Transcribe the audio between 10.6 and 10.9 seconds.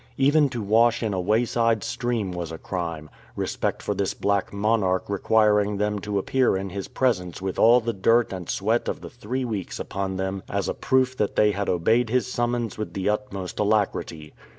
a